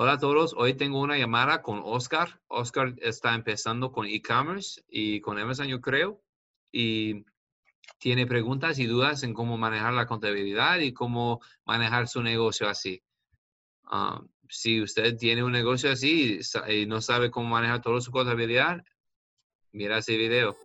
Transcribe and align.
Hola 0.00 0.12
a 0.12 0.18
todos, 0.18 0.54
hoy 0.56 0.74
tengo 0.74 1.00
una 1.00 1.18
llamada 1.18 1.60
con 1.60 1.82
Oscar. 1.84 2.40
Oscar 2.46 2.94
está 2.98 3.34
empezando 3.34 3.90
con 3.90 4.06
e-commerce 4.06 4.84
y 4.88 5.20
con 5.20 5.40
Amazon, 5.40 5.66
yo 5.66 5.80
creo, 5.80 6.22
y 6.70 7.24
tiene 7.98 8.24
preguntas 8.24 8.78
y 8.78 8.86
dudas 8.86 9.24
en 9.24 9.34
cómo 9.34 9.58
manejar 9.58 9.92
la 9.94 10.06
contabilidad 10.06 10.78
y 10.78 10.92
cómo 10.92 11.40
manejar 11.64 12.06
su 12.06 12.22
negocio 12.22 12.68
así. 12.68 13.02
Ah, 13.86 14.22
si 14.48 14.80
usted 14.80 15.16
tiene 15.16 15.42
un 15.42 15.50
negocio 15.50 15.90
así 15.90 16.38
y 16.68 16.86
no 16.86 17.00
sabe 17.00 17.32
cómo 17.32 17.48
manejar 17.48 17.82
toda 17.82 18.00
su 18.00 18.12
contabilidad, 18.12 18.84
mira 19.72 19.98
ese 19.98 20.16
video. 20.16 20.56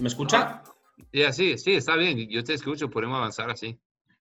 ¿Me 0.00 0.08
escucha? 0.08 0.62
Ya, 1.12 1.32
sí, 1.32 1.58
sí, 1.58 1.74
está 1.74 1.96
bien. 1.96 2.28
Yo 2.28 2.44
te 2.44 2.54
escucho, 2.54 2.90
podemos 2.90 3.16
avanzar 3.16 3.50
así. 3.50 3.78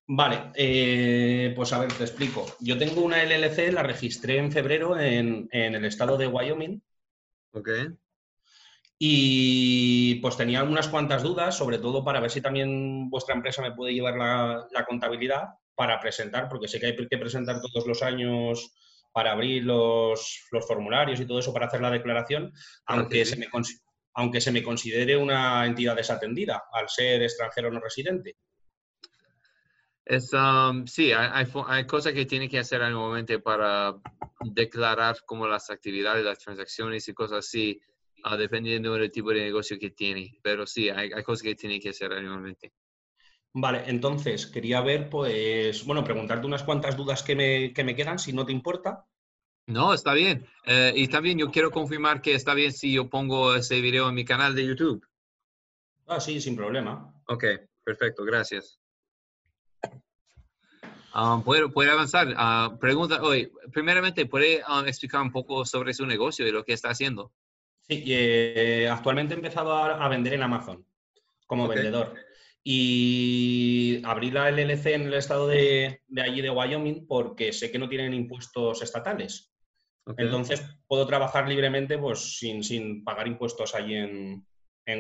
Vale, 0.08 0.52
eh, 0.56 1.54
pues 1.56 1.74
a 1.74 1.80
ver, 1.80 1.92
te 1.92 2.04
explico. 2.04 2.46
Yo 2.60 2.78
tengo 2.78 3.02
una 3.02 3.24
LLC, 3.24 3.74
la 3.74 3.84
registré 3.84 4.38
en 4.38 4.52
febrero 4.52 4.98
en, 4.98 5.50
el 5.52 5.86
estado 5.86 6.18
de 6.18 6.28
Wyoming. 6.28 6.82
Ok. 7.52 7.70
Y 8.98 10.16
pues 10.16 10.38
tenía 10.38 10.64
unas 10.64 10.88
cuantas 10.88 11.24
dudas, 11.24 11.58
sobre 11.58 11.78
todo 11.78 12.04
para 12.04 12.20
ver 12.20 12.32
si 12.32 12.42
también 12.42 13.10
vuestra 13.10 13.36
empresa 13.36 13.62
me 13.62 13.74
puede 13.74 13.94
llevar 13.94 14.16
la, 14.16 14.86
contabilidad 14.88 15.50
para 15.76 16.00
presentar, 16.00 16.48
porque 16.50 16.68
sé 16.68 16.80
que 16.80 16.88
hay 16.88 16.96
que 16.96 17.18
presentar 17.18 17.62
todos 17.62 17.86
los 17.86 18.02
años 18.02 18.74
para 19.12 19.34
abrir 19.34 19.66
los, 19.66 20.48
formularios 20.68 21.20
y 21.20 21.26
todo 21.28 21.40
eso 21.40 21.54
para 21.54 21.68
hacer 21.68 21.82
la 21.82 21.92
declaración, 21.92 22.54
aunque 22.86 23.26
se 23.26 23.36
me, 23.36 23.50
aunque 24.18 24.42
se 24.42 24.52
me 24.52 24.64
considere 24.64 25.16
una 25.16 25.64
entidad 25.66 25.96
desatendida 25.96 26.64
al 26.72 26.90
ser 26.90 27.22
extranjero 27.22 27.72
no 27.72 27.80
residente. 27.80 28.36
Es, 30.04 30.34
um, 30.34 30.88
sí, 30.88 31.12
hay, 31.12 31.86
cosas 31.86 32.14
que 32.14 32.26
tiene 32.26 32.50
que 32.50 32.58
hacer 32.58 32.82
anualmente 32.82 33.40
para 33.40 33.96
declarar 34.42 35.18
como 35.24 35.48
las 35.48 35.70
actividades, 35.70 36.26
las 36.26 36.40
transacciones 36.40 37.08
y 37.08 37.14
cosas 37.14 37.40
así, 37.40 37.80
uh, 38.26 38.36
dependiendo 38.36 38.94
del 38.96 39.12
tipo 39.12 39.30
de 39.30 39.42
negocio 39.42 39.78
que 39.78 39.92
tiene. 39.92 40.40
Pero 40.42 40.66
sí, 40.66 40.90
hay, 40.90 41.12
cosas 41.24 41.44
que 41.44 41.56
tiene 41.56 41.80
que 41.80 41.90
hacer 41.90 42.12
anualmente. 42.12 42.74
Vale, 43.54 43.84
entonces 43.86 44.48
quería 44.48 44.82
ver, 44.82 45.10
pues, 45.10 45.86
bueno, 45.86 46.04
preguntarte 46.04 46.48
unas 46.48 46.64
cuantas 46.64 46.98
dudas 46.98 47.22
que 47.22 47.36
me, 47.36 47.72
que 47.72 47.84
me 47.84 47.96
quedan, 47.96 48.18
si 48.18 48.34
no 48.34 48.48
te 48.48 48.52
importa. 48.52 49.06
No, 49.68 49.94
está 49.94 50.14
bien. 50.14 50.48
Eh, 50.66 50.94
y 50.96 51.08
también 51.10 51.38
yo 51.38 51.52
quiero 51.52 51.72
confirmar 51.72 52.22
que 52.22 52.34
está 52.34 52.54
bien 52.54 52.72
si 52.72 52.94
yo 52.94 53.10
pongo 53.10 53.54
ese 53.54 53.82
video 53.82 54.08
en 54.08 54.16
mi 54.16 54.24
canal 54.24 54.56
de 54.56 54.66
YouTube. 54.66 55.06
Ah, 56.08 56.22
sí, 56.22 56.40
sin 56.40 56.56
problema. 56.56 57.14
Ok, 57.28 57.44
perfecto, 57.84 58.24
gracias. 58.24 58.80
Um, 61.14 61.44
¿puede, 61.44 61.92
avanzar. 61.92 62.28
Uh, 62.30 62.78
pregunta, 62.78 63.22
hoy, 63.22 63.52
primeramente, 63.74 64.26
¿puede 64.26 64.62
um, 64.70 64.88
explicar 64.88 65.22
un 65.22 65.32
poco 65.32 65.66
sobre 65.66 65.94
su 65.94 66.06
negocio 66.06 66.48
y 66.48 66.52
lo 66.52 66.64
que 66.64 66.74
está 66.74 66.90
haciendo? 66.90 67.34
Sí, 67.90 68.04
eh, 68.08 68.88
actualmente 68.90 69.34
he 69.34 69.38
empezado 69.38 69.74
a, 69.74 70.08
vender 70.08 70.34
en 70.34 70.44
Amazon 70.44 70.86
como 71.46 71.68
vendedor. 71.68 72.14
Y 72.64 74.02
abrí 74.06 74.32
la 74.32 74.50
LLC 74.50 74.88
en 74.88 75.04
el 75.04 75.14
estado 75.14 75.48
de, 75.48 76.02
de 76.08 76.22
allí 76.22 76.42
de 76.42 76.50
Wyoming 76.50 77.06
porque 77.08 77.52
sé 77.52 77.72
que 77.72 77.80
no 77.80 77.90
tienen 77.90 78.14
impuestos 78.14 78.82
estatales. 78.82 79.52
Entonces 80.18 80.64
puedo 80.88 81.06
trabajar 81.06 81.48
libremente 81.48 81.98
pues, 81.98 82.38
sin, 82.40 83.04
pagar 83.04 83.28
impuestos 83.28 83.76
allí 83.76 83.96
en, 83.96 84.46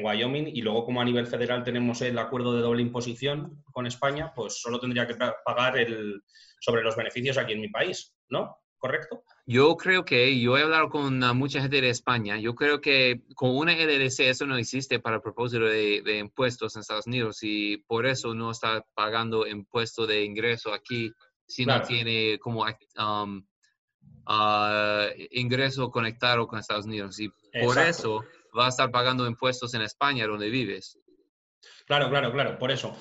Wyoming 0.04 0.48
y 0.48 0.62
luego 0.62 0.84
como 0.84 1.00
a 1.00 1.06
nivel 1.06 1.28
federal 1.28 1.64
tenemos 1.64 2.02
el 2.02 2.20
acuerdo 2.20 2.54
de 2.54 2.62
doble 2.62 2.82
imposición 2.82 3.64
con 3.72 3.88
España, 3.88 4.34
pues 4.36 4.60
solo 4.60 4.82
tendría 4.82 5.08
que 5.08 5.16
pagar 5.16 5.78
el, 5.78 6.24
sobre 6.60 6.84
los 6.84 6.98
beneficios 6.98 7.38
aquí 7.38 7.54
en 7.54 7.62
mi 7.62 7.70
país, 7.70 8.14
¿no? 8.28 8.58
¿Correcto? 8.78 9.24
Yo 9.46 9.78
creo 9.78 10.04
que, 10.04 10.38
yo 10.42 10.58
he 10.58 10.64
hablado 10.64 10.90
con 10.90 11.20
mucha 11.38 11.62
gente 11.62 11.80
de 11.80 11.90
España, 11.90 12.38
yo 12.38 12.54
creo 12.54 12.82
que 12.82 13.22
con 13.34 13.56
una 13.56 13.72
LLC 13.72 14.28
eso 14.28 14.46
no 14.46 14.58
existe 14.58 15.00
para 15.00 15.16
el 15.16 15.22
propósito 15.22 15.64
de, 15.64 16.18
impuestos 16.20 16.76
en 16.76 16.82
Estados 16.82 17.08
Unidos 17.08 17.40
y 17.44 17.78
por 17.78 18.06
eso 18.06 18.34
no 18.34 18.52
está 18.52 18.86
pagando 18.94 19.48
impuesto 19.48 20.06
de 20.06 20.26
ingreso 20.26 20.74
aquí 20.74 21.14
si 21.48 21.66
no 21.66 21.82
tiene 21.82 22.38
como 22.40 22.66
um, 22.98 23.42
ingreso 25.32 25.90
conectado 25.90 26.48
con 26.48 26.60
Estados 26.60 26.86
Unidos 26.86 27.20
y 27.20 27.30
por 27.62 27.78
eso 27.78 28.24
va 28.58 28.66
a 28.66 28.70
estar 28.70 28.92
pagando 28.92 29.28
impuestos 29.28 29.74
en 29.74 29.82
España 29.82 30.28
donde 30.28 30.50
vives. 30.50 31.00
Claro, 31.86 32.10
claro, 32.10 32.32
claro, 32.32 32.60
por 32.60 32.72
eso. 32.72 32.96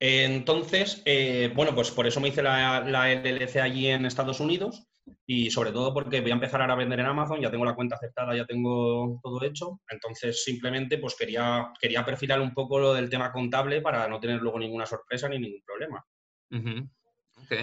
Entonces, 0.00 1.02
eh, 1.06 1.50
bueno, 1.54 1.74
pues 1.74 1.90
por 1.90 2.06
eso 2.06 2.20
me 2.20 2.28
hice 2.28 2.42
la, 2.42 2.80
la, 2.80 3.12
LLC 3.12 3.56
allí 3.56 3.88
en 3.88 4.06
Estados 4.06 4.38
Unidos 4.38 4.86
y 5.26 5.50
sobre 5.50 5.72
todo 5.72 5.92
porque 5.92 6.20
voy 6.20 6.30
a 6.30 6.34
empezar 6.34 6.60
ahora 6.60 6.74
a 6.74 6.76
vender 6.76 7.00
en 7.00 7.06
Amazon, 7.06 7.40
ya 7.40 7.50
tengo 7.50 7.64
la 7.64 7.74
cuenta 7.74 7.96
aceptada, 7.96 8.36
ya 8.36 8.46
tengo 8.46 9.18
todo 9.22 9.42
hecho. 9.42 9.80
Entonces, 9.88 10.44
simplemente 10.44 10.98
pues 10.98 11.16
quería, 11.16 11.72
quería 11.80 12.04
perfilar 12.04 12.40
un 12.40 12.54
poco 12.54 12.78
lo 12.78 12.94
del 12.94 13.10
tema 13.10 13.32
contable 13.32 13.80
para 13.80 14.06
no 14.08 14.20
tener 14.20 14.40
luego 14.40 14.58
ninguna 14.58 14.86
sorpresa 14.86 15.28
ni 15.28 15.38
ningún 15.38 15.62
problema. 15.64 16.04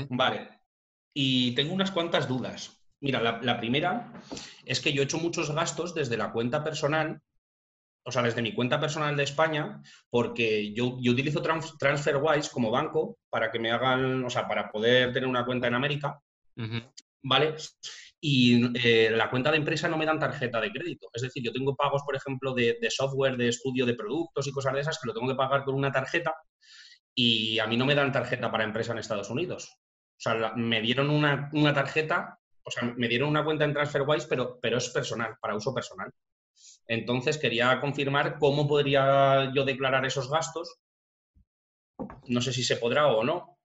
Vale. 0.10 0.50
Y 1.14 1.56
tengo 1.56 1.74
unas 1.74 1.92
cuantas 1.92 2.28
dudas. 2.28 2.85
Mira, 3.06 3.22
la, 3.22 3.60
primera 3.60 4.12
es 4.66 4.82
que 4.82 4.92
yo 4.92 5.04
he 5.04 5.06
hecho 5.06 5.20
muchos 5.20 5.52
gastos 5.52 5.94
desde 5.94 6.18
la 6.18 6.32
cuenta 6.32 6.64
personal, 6.64 7.22
o 8.04 8.12
sea, 8.12 8.24
desde 8.24 8.42
mi 8.42 8.52
cuenta 8.52 8.80
personal 8.80 9.16
de 9.16 9.22
España, 9.22 9.80
porque 10.10 10.74
yo, 10.74 10.88
utilizo 10.88 11.40
TransferWise 11.40 12.50
como 12.50 12.72
banco 12.72 13.20
para 13.30 13.52
que 13.52 13.60
me 13.60 13.70
hagan, 13.70 14.26
o 14.26 14.30
sea, 14.32 14.48
para 14.48 14.72
poder 14.72 15.14
tener 15.14 15.30
una 15.30 15.46
cuenta 15.46 15.68
en 15.68 15.76
América, 15.76 16.20
¿vale? 17.22 17.54
Y 18.20 18.76
eh, 18.84 19.12
la 19.12 19.30
cuenta 19.30 19.52
de 19.52 19.58
empresa 19.58 19.88
no 19.88 19.98
me 19.98 20.08
dan 20.08 20.20
tarjeta 20.20 20.60
de 20.60 20.72
crédito. 20.72 21.08
Es 21.14 21.22
decir, 21.22 21.44
yo 21.44 21.54
tengo 21.54 21.76
pagos, 21.76 22.02
por 22.04 22.16
ejemplo, 22.16 22.56
de, 22.56 22.76
software, 22.90 23.38
de 23.38 23.50
estudio 23.50 23.86
de 23.86 23.94
productos 23.94 24.48
y 24.48 24.52
cosas 24.52 24.74
de 24.74 24.80
esas 24.80 24.98
que 24.98 25.06
lo 25.06 25.14
tengo 25.14 25.28
que 25.28 25.36
pagar 25.36 25.64
con 25.64 25.76
una 25.76 25.92
tarjeta 25.92 26.34
y 27.14 27.60
a 27.60 27.68
mí 27.68 27.78
no 27.78 27.86
me 27.86 27.94
dan 27.94 28.12
tarjeta 28.12 28.50
para 28.50 28.64
empresa 28.64 28.94
en 28.94 28.98
Estados 28.98 29.30
Unidos. 29.30 29.78
O 30.18 30.22
sea, 30.22 30.54
me 30.56 30.82
dieron 30.82 31.12
una, 31.12 31.52
una 31.54 31.72
tarjeta 31.72 32.40
o 32.66 32.72
sea, 32.72 32.84
me 32.98 33.08
dieron 33.08 33.30
una 33.30 33.46
cuenta 33.46 33.64
en 33.64 33.74
TransferWise, 33.74 34.26
pero, 34.28 34.60
pero 34.60 34.78
es 34.78 34.90
personal, 34.90 35.38
para 35.40 35.56
uso 35.56 35.74
personal. 35.74 36.12
Entonces 36.88 37.38
quería 37.38 37.80
confirmar 37.80 38.38
cómo 38.40 38.68
podría 38.68 39.52
yo 39.54 39.64
declarar 39.64 40.06
esos 40.06 40.30
gastos. 40.30 40.76
No 42.28 42.42
sé 42.42 42.52
si 42.52 42.64
se 42.64 42.78
podrá 42.78 43.08
o 43.08 43.24
no. 43.24 43.58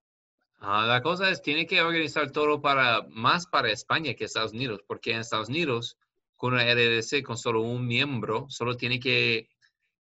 Ah, 0.58 0.84
la 0.86 1.00
cosa 1.00 1.30
es, 1.30 1.40
tiene 1.40 1.66
que 1.66 1.80
organizar 1.80 2.30
todo 2.30 2.60
para, 2.60 3.06
más 3.08 3.46
para 3.46 3.72
España 3.72 4.12
que 4.12 4.24
Estados 4.24 4.52
Unidos, 4.52 4.82
porque 4.86 5.12
en 5.12 5.20
Estados 5.20 5.48
Unidos, 5.48 5.96
con 6.36 6.52
una 6.52 6.64
RDC, 6.64 7.22
con 7.22 7.38
solo 7.38 7.62
un 7.62 7.86
miembro, 7.86 8.44
solo 8.50 8.76
tiene 8.76 9.00
que 9.00 9.48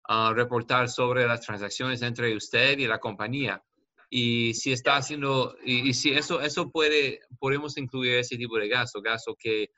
ah, 0.10 0.34
reportar 0.36 0.90
sobre 0.90 1.26
las 1.26 1.42
transacciones 1.42 2.02
entre 2.02 2.36
usted 2.36 2.78
y 2.78 2.88
la 2.88 3.00
compañía. 3.00 3.64
Y 4.10 4.56
si 4.56 4.72
está 4.72 4.98
haciendo, 4.98 5.56
y, 5.64 5.94
si 5.94 6.12
eso, 6.12 6.42
eso 6.42 6.72
puede, 6.72 7.22
podemos 7.40 7.78
incluir 7.78 8.16
ese 8.16 8.38
tipo 8.38 8.58
de 8.58 8.68
gasto, 8.68 9.02
gasto 9.02 9.36
que 9.38 9.70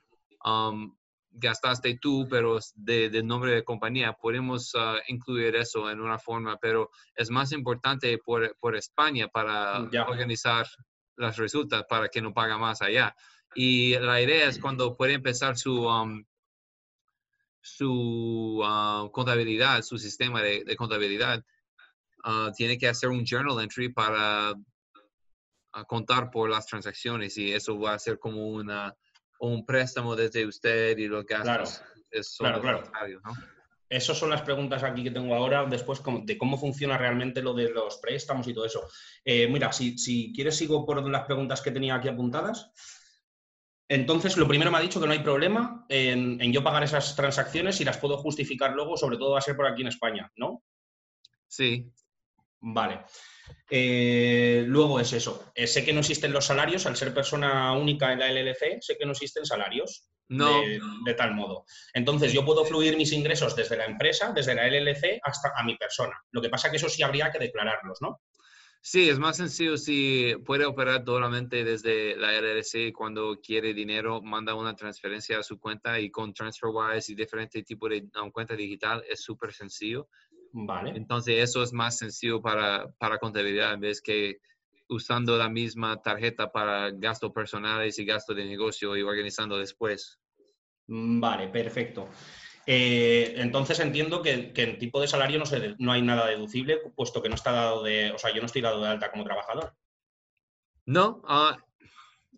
um, 0.45 0.95
gastaste 1.31 1.97
tú, 1.97 2.27
pero 2.29 2.59
de, 2.75 3.23
nombre 3.23 3.51
de 3.51 3.63
compañía, 3.63 4.13
podemos 4.13 4.73
uh, 4.75 4.99
incluir 5.07 5.55
eso 5.57 5.89
en 5.89 5.99
una 5.99 6.17
forma, 6.17 6.57
pero 6.57 6.91
es 7.15 7.29
más 7.29 7.51
importante 7.51 8.17
por, 8.19 8.55
por 8.59 8.75
España 8.75 9.27
para 9.27 9.79
organizar 10.07 10.65
las 11.17 11.37
resultas 11.37 11.83
para 11.89 12.07
que 12.07 12.21
no 12.21 12.33
paga 12.33 12.57
más 12.57 12.81
allá. 12.81 13.13
Y 13.53 13.97
la 13.99 14.21
idea 14.21 14.47
es 14.47 14.59
cuando 14.59 14.95
puede 14.95 15.13
empezar 15.13 15.57
su, 15.57 15.85
um, 15.85 16.23
su 17.59 18.63
uh, 18.63 19.11
contabilidad, 19.11 19.81
su 19.81 19.97
sistema 19.97 20.41
de 20.41 20.75
contabilidad, 20.77 21.43
Ah, 22.23 22.51
tiene 22.55 22.77
que 22.77 22.87
hacer 22.87 23.09
un 23.09 23.25
journal 23.25 23.61
entry 23.61 23.89
para 23.89 24.53
ah, 25.73 25.83
contar 25.85 26.29
por 26.29 26.49
las 26.49 26.65
transacciones 26.65 27.37
y 27.37 27.51
eso 27.51 27.79
va 27.79 27.93
a 27.93 27.99
ser 27.99 28.19
como 28.19 28.47
una, 28.47 28.95
un 29.39 29.65
préstamo 29.65 30.15
desde 30.15 30.45
usted 30.45 30.97
y 30.97 31.07
lo 31.07 31.25
que 31.25 31.35
Claro, 31.35 31.63
claro, 32.39 32.61
claro. 32.61 33.21
Esas 33.89 34.17
son 34.17 34.29
las 34.29 34.41
preguntas 34.41 34.83
aquí 34.83 35.03
que 35.03 35.11
tengo 35.11 35.35
ahora, 35.35 35.65
después 35.65 36.01
de 36.23 36.37
cómo 36.37 36.57
funciona 36.57 36.97
realmente 36.97 37.41
lo 37.41 37.53
de 37.53 37.69
los 37.69 37.97
préstamos 37.97 38.47
y 38.47 38.53
todo 38.53 38.65
eso. 38.65 38.87
Eh, 39.25 39.49
mira, 39.49 39.73
si, 39.73 39.97
si, 39.97 40.31
quieres 40.33 40.55
sigo 40.55 40.85
por 40.85 41.05
las 41.09 41.25
preguntas 41.25 41.61
que 41.61 41.71
tenía 41.71 41.95
aquí 41.95 42.07
apuntadas. 42.07 42.71
Entonces, 43.89 44.37
lo 44.37 44.47
primero 44.47 44.71
me 44.71 44.77
ha 44.77 44.81
dicho 44.81 45.01
que 45.01 45.07
no 45.07 45.11
hay 45.11 45.19
problema 45.19 45.85
en, 45.89 46.39
en, 46.39 46.53
yo 46.53 46.63
pagar 46.63 46.83
esas 46.83 47.17
transacciones 47.17 47.81
y 47.81 47.83
las 47.83 47.97
puedo 47.97 48.17
justificar 48.17 48.71
luego, 48.71 48.95
sobre 48.95 49.17
todo 49.17 49.31
va 49.31 49.39
a 49.39 49.41
ser 49.41 49.57
por 49.57 49.67
aquí 49.67 49.81
en 49.81 49.89
España, 49.89 50.31
¿no? 50.37 50.63
Sí, 51.47 51.91
Vale. 52.61 53.01
Eh, 53.69 54.63
luego 54.67 54.99
es 54.99 55.11
eso. 55.13 55.51
Eh, 55.55 55.65
sé 55.65 55.83
que 55.83 55.93
no 55.93 56.01
existen 56.01 56.31
los 56.31 56.45
salarios, 56.45 56.85
al 56.85 56.95
ser 56.95 57.13
persona 57.13 57.73
única 57.73 58.13
en 58.13 58.19
la 58.19 58.31
LLC, 58.31 58.81
sé 58.81 58.97
que 58.97 59.05
no 59.05 59.11
existen 59.11 59.45
salarios. 59.45 60.07
No. 60.29 60.61
De, 61.05 61.13
tal 61.15 61.33
modo. 61.33 61.65
Entonces, 61.93 62.31
yo 62.31 62.45
puedo 62.45 62.63
fluir 62.63 62.95
mis 62.95 63.11
ingresos 63.11 63.53
desde 63.53 63.75
la 63.75 63.83
empresa, 63.83 64.31
desde 64.33 64.55
la 64.55 64.65
LLC, 64.65 65.19
hasta 65.21 65.51
a 65.53 65.63
mi 65.65 65.75
persona. 65.75 66.17
Lo 66.31 66.41
que 66.41 66.47
pasa 66.47 66.71
que 66.71 66.77
eso 66.77 66.87
sí 66.87 67.03
habría 67.03 67.29
que 67.29 67.39
declararlos, 67.39 68.01
¿no? 68.01 68.21
Sí, 68.83 69.09
es 69.09 69.19
más 69.19 69.37
sencillo 69.37 69.77
si 69.77 70.33
puede 70.43 70.65
operar 70.65 71.03
solamente 71.05 71.63
desde 71.63 72.15
la 72.15 72.31
LLC 72.31 72.91
cuando 72.91 73.39
quiere 73.39 73.75
dinero, 73.75 74.23
manda 74.23 74.55
una 74.55 74.75
transferencia 74.75 75.37
a 75.37 75.43
su 75.43 75.59
cuenta 75.59 75.99
y 75.99 76.09
con 76.09 76.33
TransferWise 76.33 77.11
y 77.11 77.15
diferentes 77.15 77.63
tipos 77.63 77.91
de 77.91 78.09
cuenta 78.31 78.55
digital 78.55 79.03
es 79.07 79.21
súper 79.21 79.53
sencillo. 79.53 80.07
Vale. 80.53 80.91
Entonces, 80.95 81.35
eso 81.37 81.63
es 81.63 81.73
más 81.73 81.97
sencillo 81.97 82.41
para, 82.41 82.91
para 82.97 83.17
contabilidad 83.17 83.73
en 83.73 83.79
vez 83.79 84.01
que 84.01 84.37
usando 84.89 85.37
la 85.37 85.49
misma 85.49 86.01
tarjeta 86.01 86.51
para 86.51 86.91
gastos 86.91 87.31
personales 87.31 87.97
y 87.97 88.05
gastos 88.05 88.35
de 88.35 88.45
negocio 88.45 88.95
y 88.97 89.01
organizando 89.01 89.57
después. 89.57 90.19
Mm, 90.87 91.19
vale, 91.21 91.47
perfecto. 91.47 92.09
Eh, 92.67 93.33
entonces 93.37 93.79
entiendo 93.79 94.21
que, 94.21 94.51
que, 94.53 94.63
en 94.63 94.77
tipo 94.77 95.01
de 95.01 95.07
salario 95.07 95.39
no, 95.39 95.45
se, 95.45 95.75
no 95.79 95.93
hay 95.93 96.01
nada 96.01 96.27
deducible, 96.27 96.79
puesto 96.95 97.21
que 97.21 97.29
no 97.29 97.35
está 97.35 97.51
dado 97.51 97.83
de, 97.83 98.11
o 98.11 98.17
sea, 98.17 98.33
yo 98.33 98.41
no 98.41 98.45
estoy 98.45 98.61
dado 98.61 98.81
de 98.81 98.89
alta 98.89 99.09
como 99.09 99.23
trabajador. 99.23 99.73
No, 100.85 101.21
uh, 101.23 101.55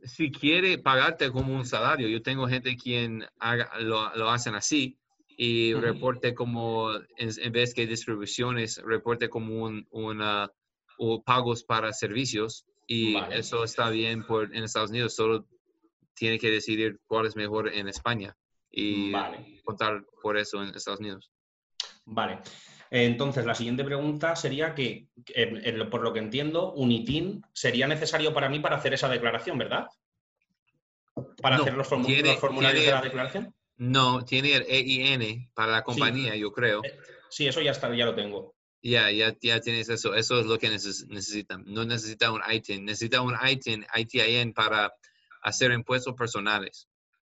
si 0.03 0.31
quiere 0.31 0.77
pagarte 0.77 1.31
como 1.31 1.55
un 1.55 1.65
salario, 1.65 2.07
yo 2.07 2.21
tengo 2.21 2.47
gente 2.47 2.77
quien 2.77 3.25
haga, 3.39 3.71
lo, 3.79 4.15
lo 4.15 4.29
hacen 4.29 4.55
así, 4.55 4.97
y 5.37 5.73
reporte 5.73 6.33
como, 6.33 6.91
en, 7.17 7.51
vez 7.51 7.73
que 7.73 7.87
distribuciones, 7.87 8.81
reporte 8.85 9.29
como 9.29 9.63
un, 9.63 9.87
una, 9.91 10.51
o 10.97 11.23
pagos 11.23 11.63
para 11.63 11.93
servicios 11.93 12.65
y 12.87 13.15
eso 13.31 13.63
está 13.63 13.89
bien 13.89 14.25
por, 14.25 14.55
en 14.55 14.63
Estados 14.63 14.89
Unidos, 14.89 15.15
solo 15.15 15.45
tiene 16.13 16.37
que 16.37 16.49
decidir 16.49 16.99
cuál 17.07 17.25
es 17.25 17.35
mejor 17.35 17.73
en 17.73 17.87
España 17.87 18.35
y 18.71 19.11
contar 19.63 20.03
por 20.21 20.37
eso 20.37 20.61
en 20.61 20.75
Estados 20.75 20.99
Unidos. 20.99 21.31
Vale. 22.05 22.39
Entonces, 22.89 23.45
la 23.45 23.55
siguiente 23.55 23.83
pregunta 23.83 24.35
sería 24.35 24.75
que, 24.75 25.07
por 25.89 26.03
lo 26.03 26.13
que 26.13 26.19
entiendo, 26.19 26.73
un 26.73 26.91
ITIN 26.91 27.41
sería 27.51 27.87
necesario 27.87 28.33
para 28.33 28.49
mí 28.49 28.59
para 28.59 28.75
hacer 28.75 28.93
esa 28.93 29.09
declaración, 29.09 29.57
¿verdad? 29.57 29.87
Para 31.41 31.55
hacer 31.55 31.73
los, 31.73 31.87
formularios 31.87 32.85
de 32.85 32.91
la 32.91 33.01
declaración. 33.01 33.55
No, 33.77 34.23
tiene 34.23 34.55
el 34.55 34.65
EIN 34.67 35.51
para 35.53 35.71
la 35.71 35.83
compañía, 35.83 36.35
yo 36.35 36.51
creo. 36.51 36.83
Eh, 36.83 36.97
sí, 37.29 37.47
eso 37.47 37.61
ya 37.61 37.71
está, 37.71 37.93
ya 37.95 38.05
lo 38.05 38.15
tengo. 38.15 38.55
Ya, 38.81 39.09
ya, 39.11 39.35
ya 39.41 39.59
tienes 39.61 39.89
eso. 39.89 40.13
Eso 40.13 40.39
es 40.39 40.45
lo 40.45 40.59
que 40.59 40.69
necesitan. 40.69 41.63
No 41.65 41.85
necesita 41.85 42.31
un 42.31 42.41
ITIN. 42.47 42.85
Necesita 42.85 43.21
un 43.21 43.33
ITIN, 43.41 43.85
ITIN 43.95 44.53
para 44.53 44.93
hacer 45.41 45.71
impuestos 45.71 46.13
personales. 46.15 46.87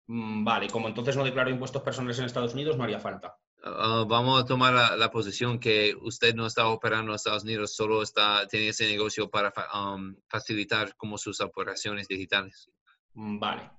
Mm, 0.07 0.45
vale, 0.45 0.69
como 0.69 0.89
entonces 0.89 1.17
no 1.17 1.25
declaro 1.25 1.51
impuestos 1.51 1.83
personales 1.83 2.19
en 2.19 2.25
Estados 2.25 2.55
Unidos, 2.55 2.77
no 2.77 2.85
haría 2.85 2.99
falta. 2.99 3.37
Ah, 3.65 4.05
vamos 4.09 4.43
a 4.43 4.45
tomar 4.45 4.99
la, 4.99 5.11
posición 5.11 5.61
que 5.61 5.95
usted 6.01 6.35
no 6.35 6.47
está 6.47 6.67
operando 6.67 7.13
en 7.13 7.17
Estados 7.17 7.45
Unidos, 7.45 7.77
solo 7.77 8.03
está 8.03 8.47
tiene 8.49 8.69
ese 8.69 8.89
negocio 8.89 9.31
para 9.31 9.53
um, 9.73 10.17
facilitar 10.29 10.97
como 10.97 11.17
sus 11.17 11.41
operaciones 11.41 12.09
digitales. 12.09 12.69
Mm, 13.15 13.39
vale. 13.39 13.71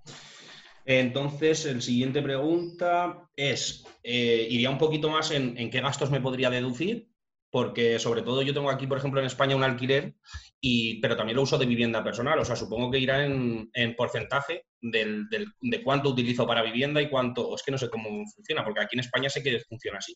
Entonces, 0.86 1.66
el 1.66 1.82
siguiente 1.82 2.22
pregunta 2.22 3.30
es, 3.36 3.86
eh, 4.04 4.48
iría 4.50 4.70
un 4.70 4.78
poquito 4.78 5.10
más 5.10 5.32
en, 5.32 5.70
qué 5.70 5.80
gastos 5.80 6.12
me 6.12 6.20
podría 6.20 6.50
deducir, 6.50 7.10
porque 7.50 8.00
sobre 8.00 8.22
todo 8.22 8.42
yo 8.42 8.54
tengo 8.54 8.70
aquí, 8.70 8.88
por 8.88 8.98
ejemplo, 8.98 9.20
en 9.20 9.28
España 9.28 9.56
un 9.56 9.64
alquiler, 9.64 10.16
y, 10.60 11.00
pero 11.00 11.16
también 11.16 11.38
lo 11.38 11.44
uso 11.44 11.58
de 11.58 11.66
vivienda 11.66 12.04
personal, 12.04 12.40
o 12.40 12.46
sea, 12.46 12.56
supongo 12.56 12.92
que 12.92 13.00
irá 13.00 13.26
en, 13.26 13.70
porcentaje 13.96 14.66
de 14.82 15.84
cuánto 15.84 16.10
utilizo 16.10 16.46
para 16.46 16.64
vivienda 16.64 17.02
y 17.02 17.10
cuánto, 17.10 17.56
es 17.56 17.64
que 17.64 17.72
no 17.72 17.78
sé 17.78 17.90
cómo 17.90 18.10
funciona, 18.36 18.64
porque 18.64 18.82
aquí 18.82 18.96
en 18.96 19.02
España 19.02 19.30
sé 19.30 19.42
que 19.42 19.60
funciona 19.62 20.00
así. 20.00 20.16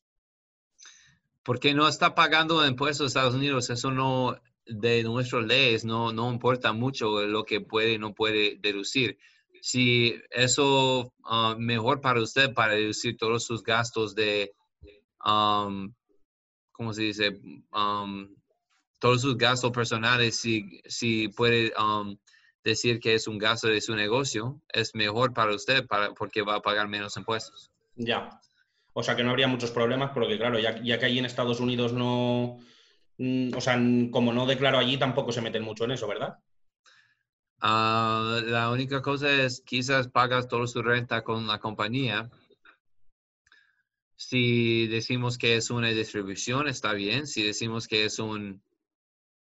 Porque 1.44 1.74
no 1.74 1.88
está 1.88 2.14
pagando 2.14 2.68
impuestos 2.68 3.06
en 3.06 3.08
Estados 3.08 3.36
Unidos, 3.36 3.70
eso 3.70 3.90
no, 3.92 4.38
de 4.66 5.04
nuestras 5.04 5.46
leyes, 5.46 5.86
no, 5.86 6.12
no 6.12 6.30
importa 6.30 6.74
mucho 6.74 7.22
lo 7.26 7.46
que 7.46 7.62
puede 7.62 7.94
y 7.94 7.98
no 7.98 8.14
puede 8.14 8.58
deducir 8.60 9.18
si 9.68 10.16
eso 10.30 11.12
uh, 11.30 11.58
mejor 11.58 12.00
para 12.00 12.22
usted 12.22 12.54
para 12.54 12.72
reducir 12.72 13.18
todos 13.18 13.44
sus 13.44 13.62
gastos 13.64 14.16
de, 14.16 14.54
um, 15.26 15.94
¿cómo 16.72 16.94
se 16.94 17.02
dice? 17.02 17.42
Todos 18.98 19.22
sus 19.22 19.36
gastos 19.36 19.72
personales, 19.72 20.38
si, 20.38 20.82
si 20.86 21.28
puede 21.28 21.74
um, 21.78 22.18
decir 22.64 23.02
que 23.02 23.14
es 23.14 23.28
un 23.28 23.38
gasto 23.38 23.68
de 23.68 23.82
su 23.82 23.94
negocio, 23.94 24.62
es 24.70 24.96
mejor 24.96 25.34
para 25.34 25.54
usted 25.54 25.86
para, 25.86 26.14
porque 26.14 26.44
va 26.44 26.56
a 26.56 26.62
pagar 26.62 26.88
menos 26.88 27.18
impuestos. 27.18 27.70
Ya. 27.96 28.40
O 28.94 29.04
sea 29.04 29.18
que 29.18 29.24
no 29.26 29.32
habría 29.32 29.50
muchos 29.50 29.72
problemas 29.72 30.12
porque, 30.14 30.38
claro, 30.38 30.60
ya, 30.60 30.82
ya 30.82 30.98
que 30.98 31.08
allí 31.08 31.20
en 31.20 31.26
Estados 31.26 31.60
Unidos 31.60 31.92
no, 31.92 32.58
mm, 33.18 33.50
o 33.54 33.60
sea, 33.60 33.78
como 34.12 34.32
no 34.32 34.46
declaro 34.46 34.78
allí, 34.78 34.96
tampoco 34.96 35.34
se 35.34 35.42
meten 35.42 35.64
mucho 35.64 35.84
en 35.84 35.92
eso, 35.92 36.08
¿verdad? 36.08 36.38
Ah, 37.60 38.40
la 38.46 38.70
única 38.72 39.02
cosa 39.02 39.32
es 39.32 39.62
quizás 39.62 40.08
pagas 40.08 40.48
toda 40.48 40.68
su 40.68 40.82
renta 40.82 41.24
con 41.24 41.48
la 41.48 41.60
compañía. 41.60 42.30
Si 44.16 44.88
decimos 44.88 45.38
que 45.38 45.56
es 45.56 45.70
una 45.70 45.90
distribución, 45.90 46.68
está 46.68 46.94
bien. 46.94 47.28
Si 47.28 47.44
decimos 47.44 47.88
que 47.88 48.06
es 48.06 48.20
un, 48.20 48.62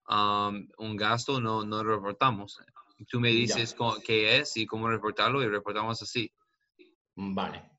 un 0.08 0.96
gasto, 0.96 1.40
no, 1.40 1.64
no 1.64 1.82
reportamos. 1.82 2.60
Tú 3.08 3.20
me 3.20 3.30
dices 3.30 3.76
qué 4.04 4.38
es 4.38 4.56
y 4.56 4.66
cómo 4.66 4.88
reportarlo 4.88 5.42
y 5.42 5.48
reportamos 5.48 6.00
así. 6.02 6.32
Vale. 7.14 7.70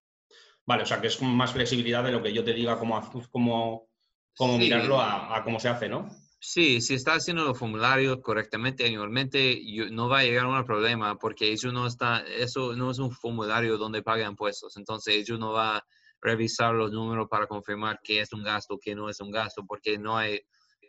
Vale, 0.65 0.83
o 0.83 0.85
sea 0.85 0.99
que 0.99 1.07
es 1.07 1.21
más 1.21 1.53
flexibilidad 1.53 2.03
de 2.03 2.11
lo 2.11 2.21
que 2.21 2.33
yo 2.33 2.43
te 2.43 2.53
diga 2.53 2.77
cómo, 2.77 3.01
cómo, 3.31 3.87
cómo 4.35 4.57
mirarlo 4.57 4.99
a, 4.99 5.37
a 5.37 5.43
cómo 5.43 5.59
se 5.59 5.69
hace, 5.69 5.87
¿no? 5.87 6.09
Sí, 6.39 6.81
si 6.81 6.93
está 6.93 7.15
haciendo 7.15 7.43
los 7.43 7.57
formularios 7.57 8.19
correctamente 8.21 8.87
anualmente, 8.87 9.59
no 9.91 10.07
va 10.07 10.19
a 10.19 10.23
llegar 10.23 10.45
a 10.45 10.49
un 10.49 10.63
problema 10.65 11.17
porque 11.17 11.51
ellos 11.51 11.73
no 11.73 11.87
está, 11.87 12.19
eso 12.19 12.75
no 12.75 12.91
es 12.91 12.99
un 12.99 13.11
formulario 13.11 13.77
donde 13.77 14.03
pagan 14.03 14.31
impuestos. 14.31 14.77
Entonces 14.77 15.15
ellos 15.15 15.39
no 15.39 15.53
va 15.53 15.77
a 15.77 15.85
revisar 16.21 16.75
los 16.75 16.91
números 16.91 17.27
para 17.29 17.47
confirmar 17.47 17.99
que 18.03 18.21
es 18.21 18.33
un 18.33 18.43
gasto, 18.43 18.77
que 18.77 18.93
no 18.93 19.09
es 19.09 19.19
un 19.19 19.31
gasto, 19.31 19.65
porque 19.65 19.97
no 19.97 20.15
hay, 20.15 20.41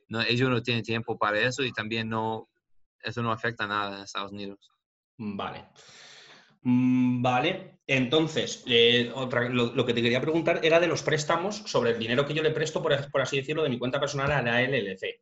no, 0.08 0.20
ellos 0.20 0.50
no 0.50 0.62
tienen 0.62 0.84
tiempo 0.84 1.16
para 1.16 1.40
eso 1.40 1.62
y 1.64 1.72
también 1.72 2.10
eso 3.02 3.22
no 3.22 3.32
afecta 3.32 3.66
nada 3.66 3.96
en 3.96 4.02
Estados 4.04 4.32
Unidos. 4.32 4.70
Vale. 5.16 5.64
Mm, 6.62 7.22
vale, 7.22 7.80
entonces, 7.86 8.64
eh, 8.66 9.10
otra, 9.14 9.48
lo, 9.48 9.86
que 9.86 9.94
te 9.94 10.02
quería 10.02 10.20
preguntar 10.20 10.60
era 10.62 10.78
de 10.78 10.88
los 10.88 11.02
préstamos 11.02 11.56
sobre 11.56 11.92
el 11.92 11.98
dinero 11.98 12.26
que 12.26 12.34
yo 12.34 12.42
le 12.42 12.50
presto, 12.50 12.82
por, 12.82 13.10
por 13.10 13.22
así 13.22 13.38
decirlo, 13.38 13.62
de 13.62 13.70
mi 13.70 13.78
cuenta 13.78 13.98
personal 13.98 14.30
a 14.32 14.42
la 14.42 14.60
LLC. 14.62 15.20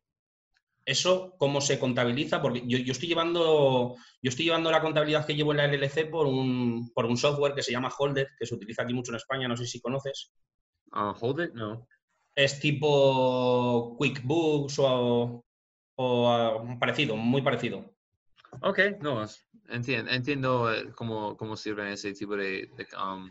¿Eso 0.86 1.34
cómo 1.36 1.60
se 1.60 1.80
contabiliza? 1.80 2.40
Porque 2.40 2.62
yo, 2.64 2.78
estoy 2.78 3.08
llevando, 3.08 3.96
yo 4.22 4.28
estoy 4.28 4.44
llevando 4.44 4.70
la 4.70 4.80
contabilidad 4.80 5.26
que 5.26 5.34
llevo 5.34 5.50
en 5.50 5.56
la 5.56 5.66
LLC 5.66 6.08
por 6.08 6.28
un, 6.28 6.92
por 6.94 7.06
un 7.06 7.16
software 7.16 7.54
que 7.54 7.64
se 7.64 7.72
llama 7.72 7.92
Holder, 7.98 8.28
que 8.38 8.46
se 8.46 8.54
utiliza 8.54 8.84
aquí 8.84 8.94
mucho 8.94 9.10
en 9.10 9.16
España, 9.16 9.48
no 9.48 9.56
sé 9.56 9.66
si 9.66 9.80
conoces. 9.80 10.30
Uh, 10.92 11.12
Holder, 11.20 11.52
no. 11.54 11.88
Es 12.36 12.60
tipo 12.60 13.96
QuickBooks 13.98 14.78
o, 14.78 15.44
o 15.96 16.76
parecido, 16.78 17.16
muy 17.16 17.42
parecido. 17.42 17.96
Ok, 18.62 18.78
no, 19.00 19.26
entiendo, 19.68 20.12
entiendo 20.12 20.72
eh, 20.72 20.92
cómo, 20.94 21.36
cómo 21.36 21.56
sirve 21.56 21.92
ese 21.92 22.12
tipo 22.12 22.36
de, 22.36 22.70
um, 22.96 23.28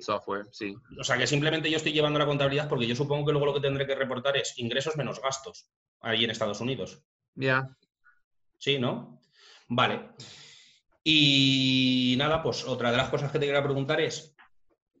software, 0.00 0.48
sí. 0.50 0.74
O 0.98 1.04
sea 1.04 1.16
que 1.16 1.28
simplemente 1.28 1.70
yo 1.70 1.76
estoy 1.76 1.92
llevando 1.92 2.18
la 2.18 2.26
contabilidad 2.26 2.68
porque 2.68 2.88
yo 2.88 2.96
supongo 2.96 3.26
que 3.26 3.32
luego 3.32 3.46
lo 3.46 3.54
que 3.54 3.60
tendré 3.60 3.86
que 3.86 3.94
reportar 3.94 4.36
es 4.36 4.58
ingresos 4.58 4.96
menos 4.96 5.22
gastos 5.22 5.70
ahí 6.00 6.24
en 6.24 6.30
Estados 6.30 6.60
Unidos. 6.60 7.02
Ya. 7.34 7.68
Sí, 8.58 8.78
¿no? 8.78 9.20
Vale. 9.68 10.10
Y 11.04 12.16
nada, 12.18 12.42
pues 12.42 12.64
otra 12.64 12.90
de 12.90 12.96
las 12.96 13.10
cosas 13.10 13.30
que 13.30 13.38
te 13.38 13.46
quería 13.46 13.62
preguntar 13.62 14.00
es 14.00 14.34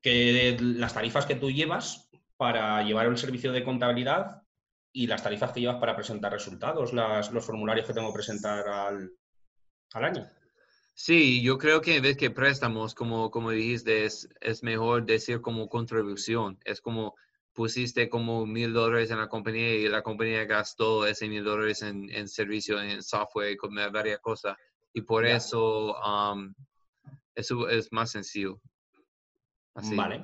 que 0.02 0.56
las 0.60 0.94
tarifas 0.94 1.26
que 1.26 1.34
tú 1.34 1.50
llevas 1.50 2.08
para 2.36 2.82
llevar 2.82 3.06
el 3.06 3.18
servicio 3.18 3.52
de 3.52 3.64
contabilidad 3.64 4.42
y 4.92 5.06
las 5.06 5.22
tarifas 5.22 5.52
que 5.52 5.60
llevas 5.60 5.80
para 5.80 5.96
presentar 5.96 6.32
resultados, 6.32 6.92
los 6.92 7.44
formularios 7.44 7.86
que 7.86 7.92
tengo 7.92 8.08
que 8.08 8.14
presentar 8.14 8.68
al, 8.68 9.10
año. 9.94 10.30
Sí, 10.94 11.42
yo 11.42 11.58
creo 11.58 11.80
que 11.80 11.96
en 11.96 12.02
vez 12.02 12.16
que 12.16 12.30
préstamos, 12.30 12.94
como, 12.94 13.30
como 13.30 13.50
dijiste, 13.50 14.04
es, 14.04 14.28
es 14.40 14.62
mejor 14.62 15.04
decir 15.04 15.40
como 15.40 15.68
contribución. 15.68 16.58
Es 16.64 16.80
como 16.80 17.14
pusiste 17.56 18.08
como 18.08 18.46
mil 18.46 18.72
dólares 18.72 19.10
en 19.10 19.18
la 19.18 19.28
compañía 19.28 19.74
y 19.74 19.88
la 19.88 20.02
compañía 20.02 20.44
gastó 20.44 21.06
ese 21.06 21.26
mil 21.26 21.42
dólares 21.42 21.82
en, 21.82 22.08
en, 22.10 22.28
servicio, 22.28 22.80
en 22.80 23.02
software, 23.02 23.52
y 23.52 23.90
varias 23.90 24.20
cosas. 24.20 24.56
Y 24.92 25.00
por 25.00 25.26
eso, 25.26 25.96
um, 26.00 26.54
eso 27.34 27.68
es 27.68 27.90
más 27.92 28.12
sencillo. 28.12 28.60
Vale. 29.74 30.22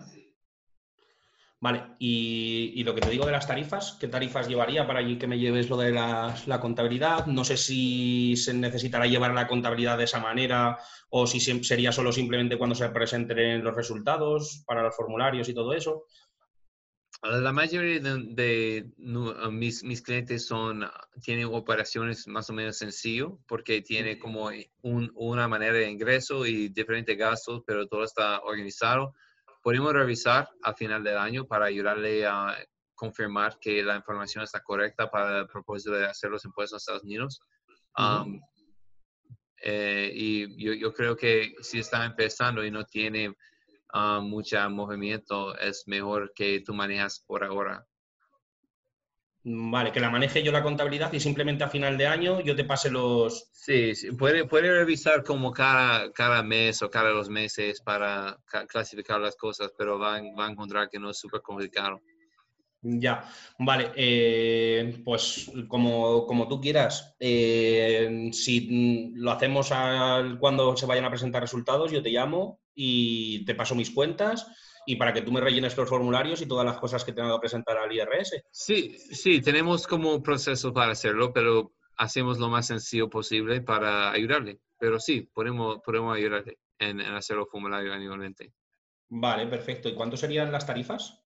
Vale, 1.59 1.95
y, 2.01 2.83
lo 2.83 2.93
que 2.93 3.01
te 3.01 3.11
digo 3.11 3.25
de 3.25 3.31
las 3.31 3.47
tarifas, 3.47 3.97
¿qué 4.01 4.09
tarifas 4.09 4.49
llevaría 4.49 4.85
para 4.85 5.01
que 5.17 5.27
me 5.29 5.39
lleves 5.39 5.71
lo 5.71 5.77
de 5.77 5.93
la 5.93 6.59
contabilidad? 6.61 7.27
No 7.27 7.45
sé 7.45 7.57
si 7.57 8.35
se 8.37 8.53
necesitará 8.53 9.07
llevar 9.07 9.33
la 9.33 9.47
contabilidad 9.47 9.97
de 9.97 10.05
esa 10.05 10.19
manera 10.19 10.77
o 11.11 11.25
si 11.27 11.39
sería 11.39 11.93
solo 11.93 12.11
simplemente 12.11 12.59
cuando 12.59 12.75
se 12.75 12.89
presenten 12.89 13.63
los 13.63 13.77
resultados 13.77 14.65
para 14.67 14.83
los 14.83 14.97
formularios 14.97 15.49
y 15.49 15.55
todo 15.55 15.73
eso. 15.73 16.07
La 17.23 17.53
mayoría 17.53 18.01
de, 18.01 18.91
mis, 19.53 19.85
mis, 19.85 20.03
clientes 20.03 20.45
son, 20.45 20.85
tienen 21.23 21.47
operaciones 21.47 22.27
más 22.27 22.51
o 22.51 22.53
menos 22.53 22.79
sencillo 22.79 23.39
porque 23.47 23.81
tiene 23.81 24.19
como 24.19 24.51
una 24.83 25.47
manera 25.47 25.75
de 25.75 25.89
ingreso 25.89 26.45
y 26.45 26.71
diferentes 26.71 27.17
gastos, 27.17 27.63
pero 27.65 27.87
todo 27.87 28.03
está 28.03 28.41
organizado. 28.41 29.15
Podemos 29.63 29.93
revisar 29.93 30.49
al 30.63 30.75
final 30.75 31.05
del 31.05 31.17
año 31.17 31.47
para 31.47 31.67
ayudarle 31.67 32.27
a 32.27 32.57
confirmar 32.97 33.57
que 33.61 33.85
la 33.85 33.97
información 33.97 34.43
está 34.43 34.61
correcta 34.61 35.09
para 35.09 35.41
el 35.41 35.47
propósito 35.47 35.93
de 35.93 36.07
hacer 36.07 36.29
los 36.29 36.45
impuestos 36.45 36.75
en 36.75 36.79
Estados 36.79 37.05
Unidos. 37.05 37.41
Um, 37.97 38.41
eh, 39.63 40.11
y 40.13 40.79
yo, 40.81 40.93
creo 40.93 41.17
que 41.17 41.55
si 41.61 41.79
está 41.79 42.05
empezando 42.05 42.65
y 42.65 42.71
no 42.73 42.85
tiene 42.85 43.33
um, 43.93 44.29
mucho 44.29 44.59
movimiento, 44.71 45.57
es 45.59 45.85
mejor 45.87 46.33
que 46.35 46.63
tú 46.65 46.75
manejas 46.75 47.25
por 47.27 47.45
ahora. 47.45 47.87
Vale, 49.45 49.91
que 49.91 49.99
la 49.99 50.09
maneje 50.09 50.43
yo 50.43 50.53
la 50.53 50.63
contabilidad 50.63 51.13
y 51.13 51.19
simplemente 51.19 51.65
a 51.65 51.69
final 51.69 51.99
de 51.99 52.07
año 52.07 52.41
yo 52.41 52.55
te 52.55 52.65
pase 52.65 52.91
los... 52.91 53.49
Sí, 53.53 53.93
puede, 54.17 54.45
puede 54.45 54.73
revisar 54.73 55.25
como 55.25 55.51
cada, 55.51 56.13
cada 56.13 56.45
mes 56.45 56.81
o 56.83 56.91
cada 56.91 57.11
dos 57.11 57.29
meses 57.29 57.81
para 57.81 58.39
clasificar 58.69 59.21
las 59.21 59.35
cosas, 59.35 59.73
pero 59.77 59.99
va, 59.99 60.21
va 60.39 60.47
a 60.47 60.51
encontrar 60.51 60.89
que 60.89 61.01
no 61.01 61.11
es 61.11 61.19
súper 61.19 61.43
complicado. 61.43 62.01
Ya, 62.85 63.29
vale, 63.59 63.93
eh, 63.95 65.01
pues 65.05 65.51
como, 65.69 66.27
como, 66.27 66.49
tú 66.49 66.61
quieras. 66.61 67.15
Eh, 67.21 68.31
si 68.33 69.13
lo 69.15 69.31
hacemos 69.31 69.71
al, 69.71 70.39
cuando 70.39 70.77
se 70.77 70.87
vayan 70.87 71.05
a 71.05 71.11
presentar 71.11 71.43
resultados, 71.43 71.93
yo 71.93 72.03
te 72.03 72.11
llamo 72.11 72.62
y 72.75 73.45
te 73.45 73.55
paso 73.55 73.75
mis 73.75 73.91
cuentas 73.91 74.47
y 74.87 74.97
para 74.97 75.13
que 75.13 75.23
tú 75.23 75.33
me 75.33 75.41
rellenes 75.41 75.77
los 75.77 75.89
formularios 75.89 76.41
y 76.43 76.47
todas 76.47 76.67
las 76.67 76.79
cosas 76.79 77.05
que 77.05 77.13
tengo 77.13 77.35
que 77.35 77.41
presentar 77.41 77.79
al 77.79 77.93
IRS. 77.93 78.43
Sí, 78.51 78.97
sí, 78.99 79.41
tenemos 79.41 79.87
como 79.87 80.15
un 80.15 80.23
proceso 80.23 80.73
para 80.73 80.93
hacerlo, 80.93 81.33
pero 81.33 81.73
hacemos 81.97 82.39
lo 82.39 82.49
más 82.49 82.67
sencillo 82.67 83.09
posible 83.09 83.61
para 83.61 84.11
ayudarle. 84.11 84.61
Pero 84.79 84.99
sí, 84.99 85.29
podemos, 85.33 85.81
podemos 85.85 86.17
ayudarle 86.17 86.59
en, 86.79 87.01
hacer 87.01 87.37
los 87.37 87.49
formularios 87.49 87.95
anualmente. 87.95 88.53
Vale, 89.09 89.47
perfecto. 89.47 89.89
¿Y 89.89 89.95
cuánto 89.95 90.17
serían 90.17 90.51
las 90.51 90.67
tarifas? 90.67 91.23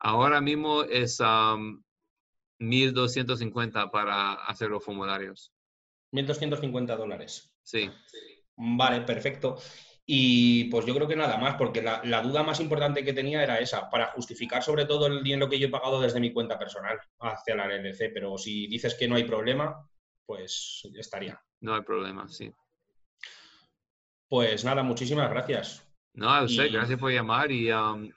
Ahora 0.00 0.40
mismo 0.40 0.82
es 0.82 1.20
1.250 1.20 3.84
um, 3.84 3.90
para 3.90 4.32
hacer 4.32 4.70
los 4.70 4.84
formularios. 4.84 5.52
1.250 6.12 6.96
dólares. 6.96 7.54
Sí. 7.62 7.88
Vale, 8.56 9.02
perfecto. 9.02 9.56
Y 10.12 10.64
pues 10.64 10.84
yo 10.86 10.94
creo 10.96 11.06
que 11.06 11.14
nada 11.14 11.36
más, 11.36 11.54
porque 11.54 11.80
la, 11.82 12.20
duda 12.20 12.42
más 12.42 12.58
importante 12.58 13.04
que 13.04 13.12
tenía 13.12 13.44
era 13.44 13.60
esa, 13.60 13.88
para 13.88 14.08
justificar 14.08 14.60
sobre 14.60 14.84
todo 14.84 15.06
el 15.06 15.22
dinero 15.22 15.48
que 15.48 15.56
yo 15.56 15.68
he 15.68 15.70
pagado 15.70 16.00
desde 16.00 16.18
mi 16.18 16.32
cuenta 16.32 16.58
personal 16.58 16.98
hacia 17.20 17.54
la 17.54 17.68
LLC. 17.68 18.10
Pero 18.12 18.36
si 18.36 18.66
dices 18.66 18.96
que 18.96 19.06
no 19.06 19.14
hay 19.14 19.22
problema, 19.22 19.88
pues 20.26 20.82
estaría. 20.96 21.40
No 21.60 21.76
hay 21.76 21.82
problema, 21.82 22.26
sí. 22.26 22.52
Pues 24.28 24.64
nada, 24.64 24.82
muchísimas 24.82 25.30
gracias. 25.30 25.88
No, 26.14 26.28
a 26.28 26.42
usted, 26.42 26.72
gracias 26.72 26.98
por 26.98 27.12
llamar 27.12 27.52
y 27.52 27.70
um, 27.70 28.10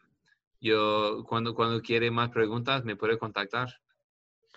yo 0.60 1.24
cuando, 1.30 1.54
cuando 1.54 1.80
quiere 1.80 2.10
más 2.10 2.32
preguntas 2.32 2.84
me 2.84 2.96
puede 2.96 3.20
contactar. 3.20 3.72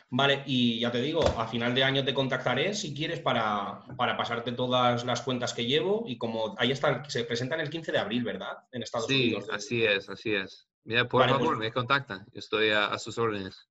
Vale, 0.09 0.45
y 0.47 0.79
ya 0.79 0.93
te 0.93 1.01
digo, 1.01 1.23
a 1.37 1.49
final 1.49 1.75
de 1.75 1.83
año 1.83 2.05
te 2.05 2.15
contactaré 2.15 2.75
si 2.75 2.95
quieres 2.95 3.19
para, 3.19 3.83
pasarte 3.97 4.53
todas 4.53 5.05
las 5.05 5.23
cuentas 5.23 5.53
que 5.53 5.67
llevo 5.67 6.05
y 6.07 6.17
como 6.17 6.55
ahí 6.59 6.71
está, 6.71 7.05
se 7.11 7.25
presentan 7.25 7.59
el 7.59 7.71
15 7.71 7.91
de 7.91 7.99
abril, 7.99 8.23
¿verdad? 8.23 8.59
En 8.71 8.85
Estados 8.85 9.09
Unidos. 9.09 9.45
Sí, 9.45 9.51
así 9.53 9.85
es, 9.85 10.09
así 10.09 10.35
es. 10.35 10.69
Mira, 10.85 11.09
por 11.09 11.29
favor, 11.29 11.47
pues 11.47 11.59
me 11.59 11.73
contactan, 11.73 12.25
estoy 12.33 12.71
a, 12.71 12.97
sus 12.99 13.19
órdenes. 13.19 13.69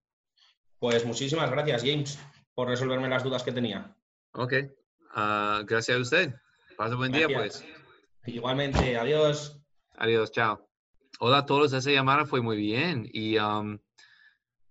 Pues 0.78 1.06
muchísimas 1.06 1.50
gracias, 1.50 1.84
James, 1.84 2.20
por 2.54 2.68
resolverme 2.68 3.08
las 3.08 3.24
dudas 3.24 3.42
que 3.42 3.54
tenía. 3.54 3.96
Ok, 4.34 4.54
ah, 5.12 5.62
gracias 5.66 5.98
a 5.98 6.02
usted. 6.02 6.36
Pase 6.76 6.96
buen 6.96 7.14
día, 7.14 7.28
pues. 7.34 7.64
Igualmente, 8.26 8.98
adiós. 8.98 9.58
Adiós, 9.96 10.32
chao. 10.32 10.70
Hola 11.20 11.38
a 11.40 11.46
todos, 11.46 11.72
esa 11.72 11.92
llamada 11.92 12.26
fue 12.26 12.42
muy 12.42 12.58
bien 12.58 13.10
y... 13.14 13.38
Um, 13.38 13.80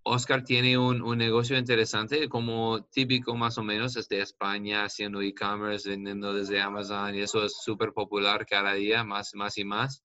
Oscar 0.07 0.45
tiene 0.45 0.77
un, 0.77 1.17
negocio 1.17 1.57
interesante, 1.57 2.29
como 2.29 2.85
típico 2.93 3.35
más 3.37 3.57
o 3.57 3.63
menos, 3.63 3.97
es 3.97 4.07
de 4.09 4.21
España, 4.21 4.85
haciendo 4.85 5.23
e-commerce, 5.23 5.89
vendiendo 5.89 6.35
desde 6.35 6.61
Amazon, 6.61 7.15
y 7.15 7.21
eso 7.21 7.43
es 7.43 7.57
súper 7.63 7.95
popular 7.95 8.45
cada 8.45 8.75
día, 8.75 9.03
más, 9.03 9.35
más 9.35 9.57
y 9.57 9.65
más. 9.65 10.03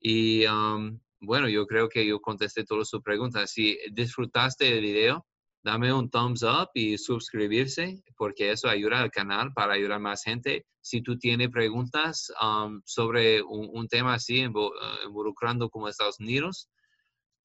Y 0.00 0.44
um, 0.46 0.98
bueno, 1.20 1.48
yo 1.48 1.66
creo 1.68 1.88
que 1.88 2.04
yo 2.04 2.20
contesté 2.20 2.64
todas 2.64 2.88
sus 2.88 3.00
preguntas. 3.00 3.52
Si 3.52 3.78
disfrutaste 3.92 4.76
el 4.76 4.82
video, 4.82 5.24
dame 5.62 5.92
un 5.92 6.10
thumbs 6.10 6.42
up 6.42 6.70
y 6.74 6.98
suscribirse, 6.98 8.02
porque 8.16 8.50
eso 8.50 8.68
ayuda 8.68 9.00
al 9.00 9.12
canal 9.12 9.52
para 9.52 9.74
ayudar 9.74 9.92
a 9.92 9.98
más 10.00 10.24
gente. 10.24 10.66
Si 10.80 11.00
tú 11.00 11.16
tienes 11.16 11.50
preguntas 11.50 12.32
um, 12.42 12.82
sobre 12.84 13.40
un, 13.42 13.86
tema 13.86 14.14
así, 14.14 14.40
involucrando 14.40 15.70
como 15.70 15.88
Estados 15.88 16.18
Unidos, 16.18 16.68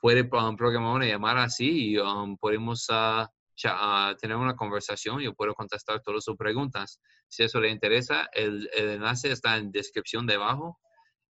puede 0.03 0.27
um, 0.33 0.57
programar 0.57 0.95
una 0.95 1.05
llamada 1.05 1.45
así 1.45 1.91
y 1.91 1.97
um, 1.97 2.35
podemos 2.35 2.89
uh, 2.89 3.23
uh, 3.23 4.15
tener 4.19 4.35
una 4.35 4.53
conversación 4.53 5.21
yo 5.21 5.33
puedo 5.33 5.53
contestar 5.53 6.01
todas 6.01 6.25
sus 6.25 6.35
preguntas. 6.35 6.99
Si 7.29 7.41
eso 7.41 7.61
le 7.61 7.69
interesa, 7.69 8.27
el, 8.33 8.69
el 8.73 8.89
enlace 8.89 9.31
está 9.31 9.55
en 9.55 9.71
descripción 9.71 10.27
debajo 10.27 10.77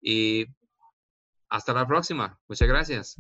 y 0.02 0.48
hasta 1.50 1.72
la 1.72 1.86
próxima. 1.86 2.40
Muchas 2.48 2.68
gracias. 2.68 3.16